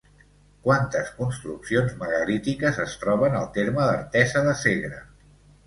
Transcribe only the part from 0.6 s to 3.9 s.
Quantes construccions megalítiques es troben al terme